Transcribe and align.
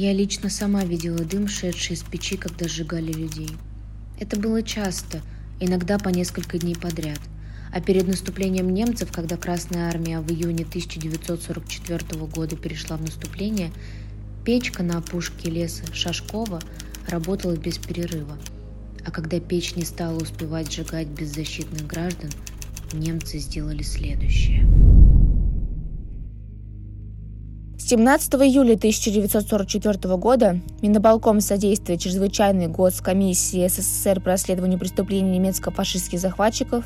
Я 0.00 0.12
лично 0.12 0.48
сама 0.48 0.84
видела 0.84 1.24
дым, 1.24 1.48
шедший 1.48 1.96
из 1.96 2.04
печи, 2.04 2.36
когда 2.36 2.68
сжигали 2.68 3.10
людей. 3.12 3.50
Это 4.20 4.38
было 4.38 4.62
часто, 4.62 5.22
иногда 5.58 5.98
по 5.98 6.08
несколько 6.10 6.56
дней 6.56 6.76
подряд. 6.76 7.18
А 7.72 7.80
перед 7.80 8.06
наступлением 8.06 8.72
немцев, 8.72 9.10
когда 9.10 9.36
Красная 9.36 9.88
Армия 9.88 10.20
в 10.20 10.30
июне 10.30 10.62
1944 10.62 12.26
года 12.26 12.54
перешла 12.54 12.96
в 12.96 13.00
наступление, 13.00 13.72
печка 14.44 14.84
на 14.84 14.98
опушке 14.98 15.50
леса 15.50 15.82
Шашкова 15.92 16.62
работала 17.08 17.56
без 17.56 17.78
перерыва. 17.78 18.38
А 19.04 19.10
когда 19.10 19.40
печь 19.40 19.74
не 19.74 19.84
стала 19.84 20.16
успевать 20.16 20.70
сжигать 20.70 21.08
беззащитных 21.08 21.88
граждан, 21.88 22.30
немцы 22.92 23.38
сделали 23.38 23.82
следующее. 23.82 25.07
17 27.90 28.34
июля 28.34 28.74
1944 28.74 30.16
года 30.18 30.60
Минобалком 30.82 31.40
содействия 31.40 31.96
чрезвычайной 31.96 32.66
госкомиссии 32.66 33.66
СССР 33.66 34.20
по 34.20 34.28
расследованию 34.28 34.78
преступлений 34.78 35.38
немецко-фашистских 35.38 36.20
захватчиков 36.20 36.84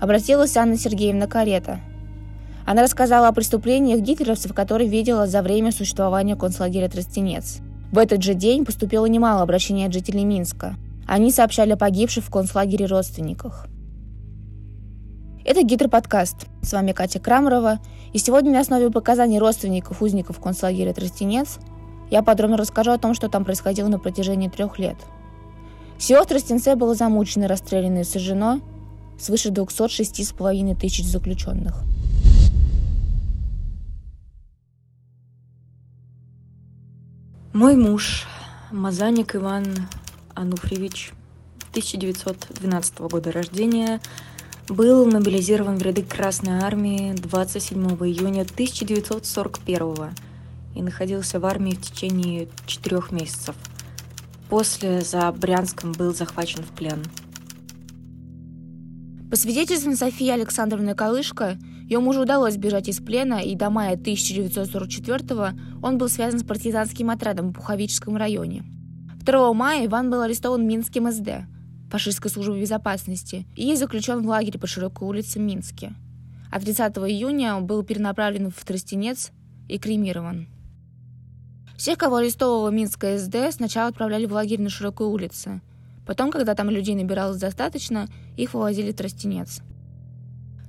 обратилась 0.00 0.54
Анна 0.58 0.76
Сергеевна 0.76 1.28
Карета. 1.28 1.80
Она 2.66 2.82
рассказала 2.82 3.28
о 3.28 3.32
преступлениях 3.32 4.00
гитлеровцев, 4.00 4.52
которые 4.52 4.86
видела 4.86 5.26
за 5.26 5.40
время 5.40 5.72
существования 5.72 6.36
концлагеря 6.36 6.90
Тростенец. 6.90 7.60
В 7.90 7.96
этот 7.96 8.22
же 8.22 8.34
день 8.34 8.66
поступило 8.66 9.06
немало 9.06 9.40
обращений 9.40 9.86
от 9.86 9.94
жителей 9.94 10.26
Минска. 10.26 10.76
Они 11.06 11.30
сообщали 11.30 11.70
о 11.70 11.78
погибших 11.78 12.22
в 12.22 12.30
концлагере 12.30 12.84
родственниках. 12.84 13.66
Это 15.44 15.62
гидроподкаст. 15.62 16.46
С 16.62 16.72
вами 16.72 16.92
Катя 16.92 17.20
Крамерова. 17.20 17.78
И 18.14 18.18
сегодня 18.18 18.50
на 18.50 18.60
основе 18.60 18.90
показаний 18.90 19.38
родственников 19.38 20.00
узников 20.00 20.40
концлагеря 20.40 20.94
Тростенец 20.94 21.58
я 22.10 22.22
подробно 22.22 22.56
расскажу 22.56 22.92
о 22.92 22.98
том, 22.98 23.12
что 23.12 23.28
там 23.28 23.44
происходило 23.44 23.88
на 23.88 23.98
протяжении 23.98 24.48
трех 24.48 24.78
лет. 24.78 24.96
Всего 25.98 26.22
в 26.22 26.26
Тростенце 26.26 26.76
было 26.76 26.94
замучено, 26.94 27.46
расстреляно 27.46 27.98
и 27.98 28.04
сожжено 28.04 28.60
свыше 29.18 29.50
206,5 29.50 30.78
тысяч 30.78 31.04
заключенных. 31.04 31.82
Мой 37.52 37.76
муж, 37.76 38.26
Мазаник 38.72 39.36
Иван 39.36 39.66
Ануфриевич, 40.34 41.12
1912 41.70 42.98
года 43.00 43.30
рождения, 43.30 44.00
был 44.68 45.10
мобилизирован 45.10 45.76
в 45.76 45.82
ряды 45.82 46.02
Красной 46.02 46.58
Армии 46.58 47.12
27 47.12 47.78
июня 48.06 48.42
1941 48.42 50.14
и 50.74 50.82
находился 50.82 51.38
в 51.38 51.46
армии 51.46 51.72
в 51.72 51.82
течение 51.82 52.48
четырех 52.66 53.12
месяцев. 53.12 53.54
После 54.48 55.02
за 55.02 55.30
Брянском 55.32 55.92
был 55.92 56.14
захвачен 56.14 56.62
в 56.62 56.68
плен. 56.68 57.02
По 59.30 59.36
свидетельствам 59.36 59.96
Софии 59.96 60.28
Александровны 60.28 60.94
Калышко, 60.94 61.58
ее 61.82 61.98
мужу 61.98 62.22
удалось 62.22 62.56
бежать 62.56 62.88
из 62.88 63.00
плена, 63.00 63.42
и 63.42 63.54
до 63.54 63.68
мая 63.68 63.94
1944 63.94 65.54
он 65.82 65.98
был 65.98 66.08
связан 66.08 66.40
с 66.40 66.44
партизанским 66.44 67.10
отрядом 67.10 67.50
в 67.50 67.54
Пуховическом 67.54 68.16
районе. 68.16 68.64
2 69.24 69.52
мая 69.52 69.86
Иван 69.86 70.10
был 70.10 70.22
арестован 70.22 70.66
Минским 70.66 71.10
СД– 71.10 71.46
фашистской 71.94 72.28
службы 72.28 72.60
безопасности 72.60 73.46
и 73.54 73.72
заключен 73.76 74.20
в 74.20 74.26
лагере 74.26 74.58
по 74.58 74.66
широкой 74.66 75.06
улице 75.06 75.38
Минске. 75.38 75.94
А 76.50 76.58
30 76.58 76.92
июня 76.98 77.54
он 77.54 77.66
был 77.66 77.84
перенаправлен 77.84 78.50
в 78.50 78.64
Тростенец 78.64 79.30
и 79.68 79.78
кремирован. 79.78 80.48
Всех, 81.76 81.96
кого 81.96 82.16
арестовывала 82.16 82.70
Минская 82.70 83.16
СД, 83.16 83.36
сначала 83.52 83.90
отправляли 83.90 84.26
в 84.26 84.32
лагерь 84.32 84.60
на 84.60 84.70
широкой 84.70 85.06
улице. 85.06 85.60
Потом, 86.04 86.32
когда 86.32 86.56
там 86.56 86.68
людей 86.68 86.96
набиралось 86.96 87.38
достаточно, 87.38 88.08
их 88.36 88.54
вывозили 88.54 88.90
в 88.90 88.96
Тростенец. 88.96 89.60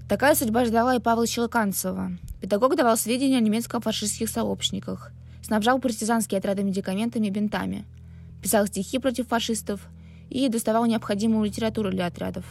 Такая 0.07 0.35
судьба 0.35 0.65
ждала 0.65 0.93
и 0.93 0.99
Павла 0.99 1.25
Щелканцева. 1.25 2.19
Педагог 2.39 2.75
давал 2.75 2.97
сведения 2.97 3.39
о 3.39 3.41
немецко-фашистских 3.41 4.29
сообщниках, 4.29 5.11
снабжал 5.41 5.79
партизанские 5.79 6.37
отряды 6.37 6.61
медикаментами 6.61 7.25
и 7.25 7.31
бинтами, 7.31 7.83
писал 8.43 8.67
стихи 8.67 8.99
против 8.99 9.27
фашистов 9.27 9.89
и 10.29 10.47
доставал 10.49 10.85
необходимую 10.85 11.45
литературу 11.45 11.91
для 11.91 12.07
отрядов. 12.07 12.45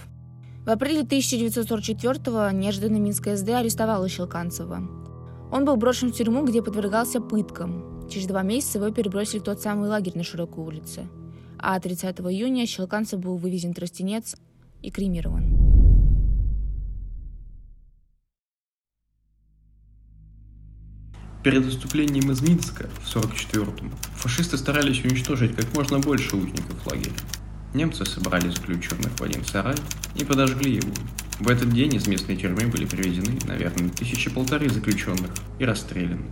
В 0.65 0.71
апреле 0.71 1.03
1944-го 1.03 2.51
неожиданно 2.57 2.97
Минская 2.97 3.37
СД 3.37 3.51
арестовала 3.51 4.09
Щелканцева. 4.09 4.89
Он 5.53 5.65
был 5.65 5.77
брошен 5.77 6.11
в 6.11 6.17
тюрьму, 6.17 6.45
где 6.45 6.63
подвергался 6.63 7.21
пыткам. 7.21 8.09
Через 8.11 8.27
два 8.27 8.43
месяца 8.43 8.79
его 8.79 8.91
перебросили 8.91 9.41
в 9.41 9.45
тот 9.45 9.61
самый 9.61 9.89
лагерь 9.89 10.17
на 10.17 10.25
Широкой 10.25 10.65
улице. 10.65 11.07
А 11.59 11.79
30 11.79 12.21
июня 12.21 12.67
Щелканцев 12.67 13.21
был 13.21 13.37
вывезен 13.37 13.73
в 13.73 13.75
Тростенец 13.75 14.37
и 14.83 14.91
кремирован. 14.91 15.75
Перед 21.45 21.67
отступлением 21.67 22.33
из 22.33 22.41
Минска 22.41 22.89
в 22.89 23.15
1944-м 23.15 23.93
фашисты 24.15 24.57
старались 24.57 25.05
уничтожить 25.05 25.55
как 25.55 25.75
можно 25.75 25.99
больше 25.99 26.37
узников 26.37 26.87
лагеря. 26.87 27.13
Немцы 27.75 28.07
собрали 28.07 28.49
заключенных 28.51 29.19
в 29.19 29.23
один 29.23 29.45
сарай 29.45 29.75
и 30.15 30.25
подожгли 30.25 30.77
его. 30.77 30.93
В 31.41 31.49
этот 31.49 31.73
день 31.73 31.97
из 31.97 32.07
местной 32.07 32.37
тюрьмы 32.37 32.69
были 32.69 32.85
привезены, 32.85 33.37
наверное, 33.49 33.91
тысячи 33.91 34.31
полторы 34.31 34.71
заключенных 34.71 35.33
и 35.59 35.65
расстреляны. 35.65 36.27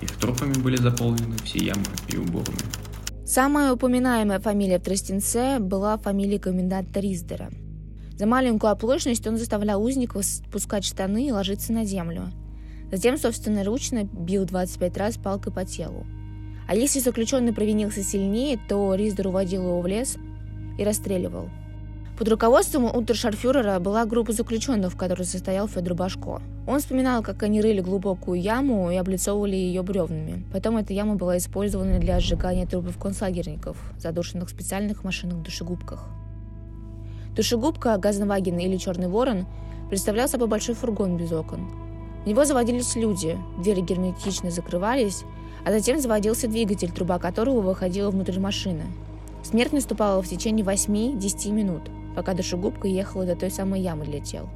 Их 0.00 0.10
трупами 0.16 0.54
были 0.54 0.76
заполнены 0.76 1.36
все 1.44 1.60
ямы 1.60 1.84
и 2.08 2.16
уборные. 2.16 2.58
Самая 3.24 3.72
упоминаемая 3.72 4.40
фамилия 4.40 4.80
в 4.80 4.82
Тростенце 4.82 5.60
была 5.60 5.96
фамилия 5.98 6.40
коменданта 6.40 6.98
Риздера. 6.98 7.50
За 8.18 8.26
маленькую 8.26 8.72
оплошность 8.72 9.24
он 9.28 9.38
заставлял 9.38 9.80
узников 9.80 10.24
спускать 10.24 10.84
штаны 10.84 11.28
и 11.28 11.32
ложиться 11.32 11.72
на 11.72 11.84
землю. 11.84 12.24
Затем, 12.90 13.16
собственноручно, 13.16 14.02
бил 14.02 14.44
25 14.46 14.96
раз 14.96 15.16
палкой 15.16 15.52
по 15.52 15.64
телу. 15.64 16.04
А 16.66 16.74
если 16.74 16.98
заключенный 16.98 17.52
провинился 17.52 18.02
сильнее, 18.02 18.58
то 18.68 18.92
Риздер 18.96 19.28
уводил 19.28 19.62
его 19.62 19.80
в 19.80 19.86
лес– 19.86 20.16
и 20.78 20.84
расстреливал. 20.84 21.48
Под 22.18 22.28
руководством 22.28 22.84
унтершарфюрера 22.84 23.80
была 23.80 24.04
группа 24.04 24.32
заключенных, 24.32 24.92
в 24.92 24.96
которой 24.96 25.24
состоял 25.24 25.66
Федор 25.66 25.94
Башко. 25.94 26.42
Он 26.66 26.78
вспоминал, 26.78 27.22
как 27.22 27.42
они 27.42 27.60
рыли 27.60 27.80
глубокую 27.80 28.40
яму 28.40 28.90
и 28.90 28.96
облицовывали 28.96 29.56
ее 29.56 29.82
бревнами. 29.82 30.44
Потом 30.52 30.76
эта 30.76 30.92
яма 30.92 31.16
была 31.16 31.38
использована 31.38 31.98
для 31.98 32.20
сжигания 32.20 32.66
трупов 32.66 32.98
концлагерников, 32.98 33.76
задушенных 33.98 34.48
в 34.48 34.52
специальных 34.52 35.04
машинах-душегубках. 35.04 36.06
Душегубка, 37.34 37.96
Газенваген 37.96 38.58
или 38.58 38.76
Черный 38.76 39.08
Ворон 39.08 39.46
представлял 39.88 40.28
собой 40.28 40.48
большой 40.48 40.74
фургон 40.74 41.16
без 41.16 41.32
окон. 41.32 41.70
В 42.24 42.28
него 42.28 42.44
заводились 42.44 42.94
люди, 42.94 43.38
двери 43.58 43.80
герметично 43.80 44.50
закрывались, 44.50 45.24
а 45.64 45.72
затем 45.72 45.98
заводился 45.98 46.46
двигатель, 46.46 46.92
труба 46.92 47.18
которого 47.18 47.62
выходила 47.62 48.10
внутрь 48.10 48.38
машины– 48.38 48.84
Смерть 49.44 49.72
наступала 49.72 50.22
в 50.22 50.28
течение 50.28 50.64
8-10 50.64 51.50
минут, 51.50 51.82
пока 52.14 52.32
душегубка 52.32 52.86
ехала 52.86 53.26
до 53.26 53.34
той 53.34 53.50
самой 53.50 53.80
ямы 53.80 54.04
для 54.04 54.20
тел. 54.20 54.48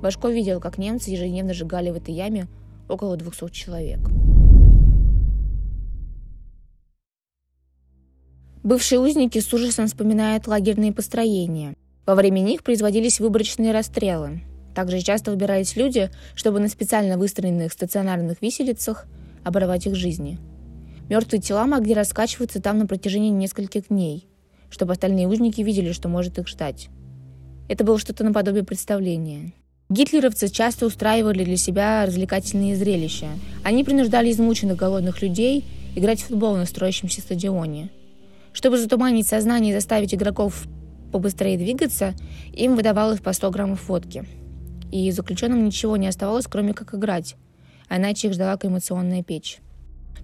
Башко 0.00 0.28
видел, 0.28 0.60
как 0.60 0.78
немцы 0.78 1.10
ежедневно 1.10 1.52
сжигали 1.52 1.90
в 1.90 1.96
этой 1.96 2.14
яме 2.14 2.46
около 2.88 3.16
200 3.16 3.50
человек. 3.50 3.98
Бывшие 8.62 9.00
узники 9.00 9.40
с 9.40 9.52
ужасом 9.52 9.86
вспоминают 9.86 10.46
лагерные 10.46 10.92
построения. 10.92 11.74
Во 12.06 12.14
время 12.14 12.40
них 12.40 12.62
производились 12.62 13.18
выборочные 13.18 13.72
расстрелы. 13.72 14.42
Также 14.74 15.00
часто 15.00 15.32
выбирались 15.32 15.74
люди, 15.74 16.10
чтобы 16.34 16.60
на 16.60 16.68
специально 16.68 17.18
выстроенных 17.18 17.72
стационарных 17.72 18.40
виселицах 18.42 19.06
оборвать 19.44 19.86
их 19.86 19.96
жизни– 19.96 20.38
Мертвые 21.08 21.40
тела 21.40 21.66
могли 21.66 21.94
раскачиваться 21.94 22.60
там 22.60 22.78
на 22.78 22.86
протяжении 22.86 23.30
нескольких 23.30 23.88
дней, 23.88 24.28
чтобы 24.68 24.92
остальные 24.92 25.26
узники 25.26 25.62
видели, 25.62 25.92
что 25.92 26.08
может 26.08 26.38
их 26.38 26.48
ждать. 26.48 26.88
Это 27.68 27.84
было 27.84 27.98
что-то 27.98 28.24
наподобие 28.24 28.64
представления. 28.64 29.52
Гитлеровцы 29.88 30.48
часто 30.48 30.84
устраивали 30.84 31.44
для 31.44 31.56
себя 31.56 32.04
развлекательные 32.04 32.76
зрелища. 32.76 33.28
Они 33.64 33.84
принуждали 33.84 34.30
измученных 34.30 34.76
голодных 34.76 35.22
людей 35.22 35.64
играть 35.96 36.20
в 36.20 36.26
футбол 36.26 36.56
на 36.56 36.66
строящемся 36.66 37.22
стадионе. 37.22 37.88
Чтобы 38.52 38.76
затуманить 38.76 39.26
сознание 39.26 39.72
и 39.72 39.74
заставить 39.74 40.14
игроков 40.14 40.66
побыстрее 41.10 41.56
двигаться, 41.56 42.14
им 42.52 42.76
выдавалось 42.76 43.20
по 43.20 43.32
100 43.32 43.50
граммов 43.50 43.88
водки. 43.88 44.26
И 44.92 45.10
заключенным 45.10 45.64
ничего 45.64 45.96
не 45.96 46.06
оставалось, 46.06 46.46
кроме 46.46 46.74
как 46.74 46.94
играть, 46.94 47.36
а 47.88 47.96
иначе 47.96 48.28
их 48.28 48.34
ждала 48.34 48.58
кремационная 48.58 49.22
печь. 49.22 49.60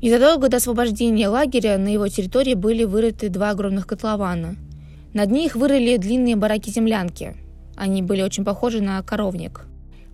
Незадолго 0.02 0.49
до 0.49 0.58
освобождения 0.58 1.29
лагеря 1.29 1.79
на 1.79 1.88
его 1.88 2.08
территории 2.08 2.55
были 2.55 2.85
вырыты 2.85 3.29
два 3.29 3.50
огромных 3.50 3.87
котлована. 3.87 4.56
На 5.12 5.26
дне 5.26 5.46
их 5.46 5.56
вырыли 5.56 5.96
длинные 5.96 6.37
бараки-землянки. 6.37 7.37
Они 7.76 8.02
были 8.02 8.23
очень 8.23 8.44
похожи 8.44 8.82
на 8.82 9.02
коровник. 9.02 9.67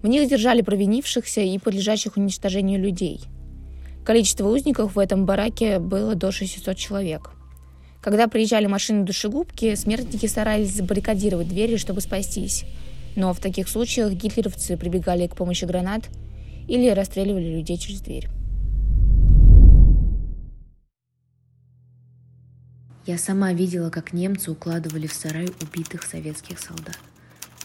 В 0.02 0.06
них 0.06 0.28
держали 0.28 0.62
провинившихся 0.62 1.40
и 1.40 1.58
подлежащих 1.58 2.16
уничтожению 2.16 2.80
людей. 2.80 3.20
Количество 4.04 4.48
узников 4.48 4.96
в 4.96 4.98
этом 4.98 5.26
бараке 5.26 5.78
было 5.78 6.14
до 6.14 6.32
600 6.32 6.76
человек. 6.76 7.30
Когда 8.00 8.28
приезжали 8.28 8.66
машины 8.66 9.04
душегубки, 9.04 9.74
смертники 9.74 10.26
старались 10.26 10.74
забаррикадировать 10.74 11.48
двери, 11.48 11.76
чтобы 11.76 12.00
спастись. 12.00 12.64
Но 13.14 13.34
в 13.34 13.40
таких 13.40 13.68
случаях 13.68 14.12
гитлеровцы 14.12 14.76
прибегали 14.76 15.26
к 15.26 15.36
помощи 15.36 15.66
гранат 15.66 16.08
или 16.66 16.88
расстреливали 16.88 17.56
людей 17.56 17.76
через 17.76 18.00
дверь. 18.00 18.28
Я 23.06 23.16
сама 23.16 23.52
видела, 23.52 23.90
как 23.90 24.12
немцы 24.12 24.50
укладывали 24.50 25.06
в 25.06 25.14
сарай 25.14 25.48
убитых 25.60 26.02
советских 26.02 26.58
солдат. 26.58 26.98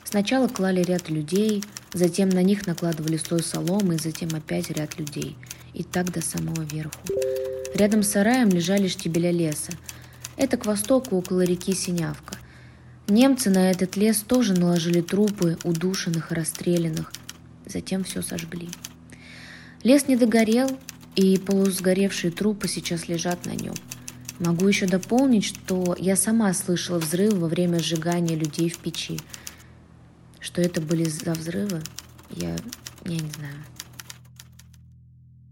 Сначала 0.04 0.48
клали 0.48 0.82
ряд 0.82 1.10
людей, 1.10 1.64
затем 1.94 2.30
на 2.30 2.42
них 2.42 2.66
накладывали 2.66 3.18
слой 3.18 3.44
соломы, 3.44 3.98
затем 3.98 4.30
опять 4.34 4.70
ряд 4.70 4.98
людей. 4.98 5.36
И 5.74 5.84
так 5.84 6.12
до 6.12 6.22
самого 6.22 6.62
верху. 6.62 7.00
Рядом 7.74 8.02
с 8.02 8.10
сараем 8.10 8.48
лежали 8.48 8.88
штабеля 8.88 9.32
леса. 9.32 9.74
Это 10.38 10.56
к 10.56 10.66
востоку, 10.66 11.18
около 11.18 11.42
реки 11.42 11.74
Синявка. 11.74 12.38
Немцы 13.08 13.50
на 13.50 13.70
этот 13.70 13.98
лес 13.98 14.22
тоже 14.22 14.54
наложили 14.54 15.02
трупы 15.02 15.58
удушенных 15.64 16.32
и 16.32 16.36
расстрелянных. 16.36 17.12
Затем 17.66 18.06
все 18.06 18.22
сожгли. 18.22 18.70
Лес 19.84 20.08
не 20.08 20.16
догорел, 20.16 20.80
и 21.16 21.38
полусгоревшие 21.38 22.32
трупы 22.32 22.68
сейчас 22.68 23.08
лежат 23.08 23.46
на 23.46 23.52
нем. 23.52 23.76
Могу 24.40 24.68
еще 24.68 24.86
дополнить, 24.88 25.46
что 25.46 25.96
я 25.98 26.16
сама 26.16 26.54
слышала 26.54 27.00
взрывы 27.00 27.40
во 27.40 27.48
время 27.48 27.80
сжигания 27.80 28.36
людей 28.36 28.70
в 28.70 28.78
печи– 28.80 29.20
что 30.46 30.62
это 30.62 30.80
были 30.80 31.06
за 31.06 31.34
взрывы, 31.34 31.82
я, 32.30 32.56
я 33.04 33.12
не 33.12 33.30
знаю. 33.32 33.64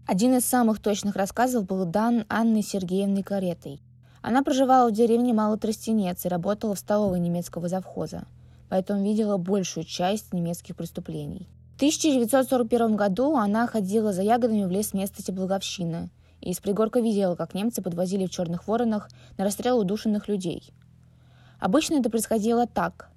Один 0.06 0.36
из 0.36 0.44
самых 0.44 0.80
точных 0.80 1.16
рассказов 1.16 1.66
был 1.66 1.84
дан 1.84 2.24
Анной 2.28 2.62
Сергеевной 2.62 3.24
Каретой. 3.24 3.80
Она 4.22 4.44
проживала 4.44 4.88
в 4.88 4.92
деревне 4.92 5.32
Малотростенец 5.32 6.24
и 6.24 6.28
работала 6.28 6.76
в 6.76 6.78
столовой 6.78 7.18
немецкого 7.18 7.68
завхоза, 7.68 8.24
поэтому 8.68 9.02
видела 9.02 9.36
большую 9.36 9.84
часть 9.84 10.32
немецких 10.32 10.76
преступлений. 10.76 11.48
В 11.72 11.76
1941 11.76 12.94
году 12.94 13.36
она 13.36 13.66
ходила 13.66 14.12
за 14.12 14.22
ягодами 14.22 14.64
в 14.64 14.70
лес 14.70 14.94
местности 14.94 15.32
Благовщина 15.32 16.08
и 16.44 16.50
из 16.50 16.60
пригорка 16.60 17.00
видела, 17.00 17.36
как 17.36 17.54
немцы 17.54 17.80
подвозили 17.80 18.26
в 18.26 18.30
черных 18.30 18.68
воронах 18.68 19.08
на 19.38 19.44
расстрел 19.44 19.78
удушенных 19.78 20.28
людей. 20.28 20.74
Обычно 21.58 21.94
это 21.94 22.10
происходило 22.10 22.66
так. 22.66 23.08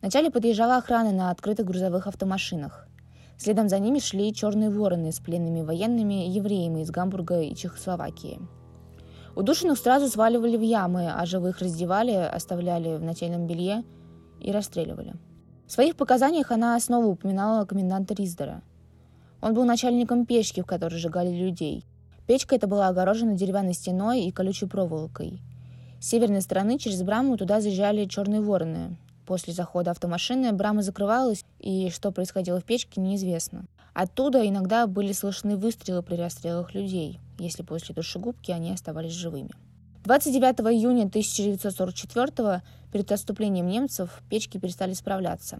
Вначале 0.00 0.30
подъезжала 0.30 0.76
охрана 0.76 1.10
на 1.10 1.30
открытых 1.30 1.66
грузовых 1.66 2.06
автомашинах. 2.06 2.86
Следом 3.38 3.68
за 3.68 3.80
ними 3.80 3.98
шли 3.98 4.32
черные 4.32 4.70
вороны 4.70 5.10
с 5.10 5.18
пленными 5.18 5.62
военными 5.62 6.28
евреями 6.28 6.82
из 6.82 6.92
Гамбурга 6.92 7.40
и 7.40 7.56
Чехословакии. 7.56 8.38
Удушенных 9.34 9.78
сразу 9.78 10.06
сваливали 10.06 10.56
в 10.56 10.62
ямы, 10.62 11.10
а 11.10 11.26
живых 11.26 11.58
раздевали, 11.58 12.12
оставляли 12.12 12.96
в 12.96 13.02
нательном 13.02 13.48
белье 13.48 13.82
и 14.40 14.52
расстреливали. 14.52 15.14
В 15.66 15.72
своих 15.72 15.96
показаниях 15.96 16.52
она 16.52 16.78
снова 16.78 17.06
упоминала 17.06 17.64
коменданта 17.64 18.14
Риздера. 18.14 18.62
Он 19.42 19.54
был 19.54 19.64
начальником 19.64 20.24
печки, 20.24 20.60
в 20.60 20.66
которой 20.66 20.94
сжигали 20.94 21.36
людей. 21.36 21.84
Печка 22.26 22.56
эта 22.56 22.66
была 22.66 22.88
огорожена 22.88 23.34
деревянной 23.34 23.74
стеной 23.74 24.22
и 24.22 24.32
колючей 24.32 24.66
проволокой. 24.66 25.40
С 26.00 26.08
северной 26.08 26.42
стороны 26.42 26.78
через 26.78 27.02
браму 27.02 27.36
туда 27.36 27.60
заезжали 27.60 28.04
черные 28.04 28.40
вороны, 28.40 28.96
После 29.26 29.52
захода 29.52 29.90
автомашины 29.90 30.52
брама 30.52 30.82
закрывалась, 30.82 31.44
и 31.58 31.90
что 31.90 32.12
происходило 32.12 32.60
в 32.60 32.64
печке, 32.64 33.00
неизвестно. 33.00 33.66
Оттуда 33.92 34.48
иногда 34.48 34.86
были 34.86 35.12
слышны 35.12 35.56
выстрелы 35.56 36.02
при 36.02 36.14
расстрелах 36.14 36.74
людей, 36.74 37.18
если 37.38 37.64
после 37.64 37.94
душегубки 37.94 38.52
они 38.52 38.70
оставались 38.70 39.12
живыми. 39.12 39.50
29 40.04 40.60
июня 40.72 41.06
1944 41.06 42.62
перед 42.92 43.10
отступлением 43.10 43.66
немцев 43.66 44.22
печки 44.30 44.58
перестали 44.58 44.92
справляться. 44.92 45.58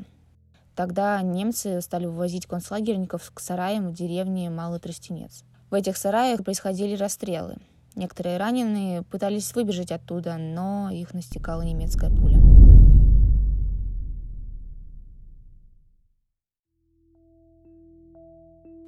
Тогда 0.77 1.21
немцы 1.23 1.81
стали 1.81 2.07
вывозить 2.07 2.47
концлагерников 2.47 3.33
к 3.35 3.41
сараям 3.41 3.89
в 3.89 3.95
деревне 3.95 4.49
Малый 4.49 4.79
Тростенец. 4.79 5.43
В 5.71 5.75
этих 5.75 5.97
сараях 5.97 6.45
происходили 6.45 6.95
расстрелы. 6.95 7.57
Некоторые 7.97 8.37
раненые 8.37 9.03
пытались 9.03 9.55
выбежать 9.55 9.91
оттуда, 9.91 10.37
но 10.37 10.91
их 10.91 11.13
настигала 11.13 11.63
немецкая 11.63 12.11
пуля. 12.11 12.41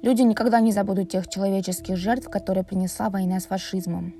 Люди 0.01 0.21
никогда 0.21 0.61
не 0.61 0.71
забудут 0.71 1.09
тех 1.09 1.27
человеческих 1.27 1.97
жертв, 1.97 2.29
которые 2.29 2.63
принесла 2.63 3.09
война 3.09 3.41
с 3.41 3.47
фашизмом. 3.47 4.13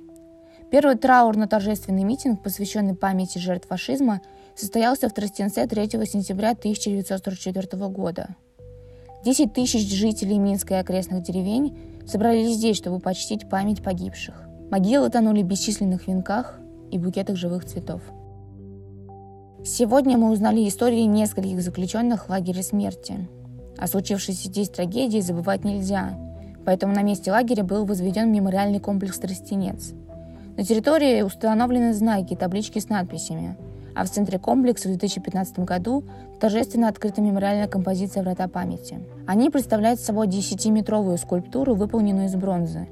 Первый 0.70 0.96
траурно-торжественный 0.96 2.04
митинг, 2.04 2.42
посвященный 2.42 2.94
памяти 2.94 3.38
жертв 3.38 3.68
фашизма, 3.68 4.20
состоялся 4.54 5.08
в 5.08 5.14
Тростенце 5.14 5.66
3 5.66 5.88
сентября 6.04 6.50
1944 6.50 7.88
года. 7.88 8.36
10 9.24 9.52
тысяч 9.52 9.92
жителей 9.92 10.38
Минска 10.38 10.74
и 10.74 10.78
окрестных 10.78 11.22
деревень 11.22 11.76
собрались 12.06 12.56
здесь, 12.56 12.76
чтобы 12.76 13.00
почтить 13.00 13.48
память 13.48 13.82
погибших. 13.82 14.48
Могилы 14.70 15.10
тонули 15.10 15.42
в 15.42 15.46
бесчисленных 15.46 16.08
венках 16.08 16.58
и 16.90 16.98
букетах 16.98 17.36
живых 17.36 17.66
цветов. 17.66 18.00
Сегодня 19.62 20.16
мы 20.16 20.30
узнали 20.30 20.66
истории 20.66 21.02
нескольких 21.02 21.60
заключенных 21.60 22.26
в 22.26 22.30
лагере 22.30 22.62
смерти, 22.62 23.28
о 23.76 23.86
случившейся 23.86 24.48
здесь 24.48 24.70
трагедии 24.70 25.20
забывать 25.20 25.64
нельзя, 25.64 26.18
поэтому 26.64 26.94
на 26.94 27.02
месте 27.02 27.30
лагеря 27.30 27.62
был 27.62 27.84
возведен 27.84 28.32
мемориальный 28.32 28.80
комплекс 28.80 29.18
«Тростенец». 29.18 29.92
На 30.56 30.64
территории 30.64 31.22
установлены 31.22 31.92
знаки 31.92 32.32
и 32.32 32.36
таблички 32.36 32.78
с 32.78 32.88
надписями, 32.88 33.56
а 33.94 34.04
в 34.04 34.10
центре 34.10 34.38
комплекса 34.38 34.88
в 34.88 34.92
2015 34.92 35.60
году 35.60 36.04
торжественно 36.40 36.88
открыта 36.88 37.20
мемориальная 37.20 37.68
композиция 37.68 38.22
«Врата 38.22 38.48
памяти». 38.48 39.00
Они 39.26 39.50
представляют 39.50 40.00
собой 40.00 40.26
10-метровую 40.28 41.16
скульптуру, 41.18 41.74
выполненную 41.74 42.26
из 42.26 42.34
бронзы. 42.34 42.88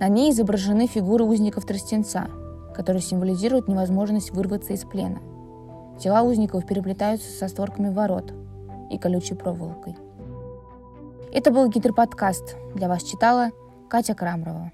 На 0.00 0.08
ней 0.08 0.32
изображены 0.32 0.86
фигуры 0.86 1.24
узников 1.24 1.66
Тростенца, 1.66 2.28
которые 2.74 3.02
символизируют 3.02 3.68
невозможность 3.68 4.30
вырваться 4.30 4.72
из 4.72 4.84
плена. 4.84 5.18
Тела 5.98 6.22
узников 6.22 6.66
переплетаются 6.66 7.30
со 7.30 7.48
створками 7.48 7.92
ворот 7.92 8.32
и 8.90 8.98
колючей 8.98 9.34
проволокой. 9.34 9.96
Это 11.32 11.50
был 11.50 11.68
гидроподкаст. 11.68 12.56
Для 12.74 12.88
вас 12.88 13.02
читала 13.02 13.50
Катя 13.88 14.14
Крамрова. 14.14 14.72